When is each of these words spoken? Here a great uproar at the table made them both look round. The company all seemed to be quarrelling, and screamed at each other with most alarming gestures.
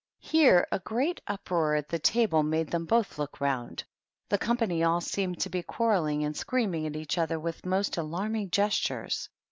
Here 0.17 0.65
a 0.71 0.79
great 0.79 1.21
uproar 1.27 1.75
at 1.75 1.87
the 1.89 1.99
table 1.99 2.41
made 2.41 2.71
them 2.71 2.85
both 2.85 3.19
look 3.19 3.39
round. 3.39 3.83
The 4.29 4.39
company 4.39 4.81
all 4.83 4.99
seemed 4.99 5.39
to 5.41 5.49
be 5.51 5.61
quarrelling, 5.61 6.23
and 6.23 6.35
screamed 6.35 6.75
at 6.87 6.95
each 6.95 7.19
other 7.19 7.39
with 7.39 7.67
most 7.67 7.97
alarming 7.97 8.49
gestures. 8.49 9.29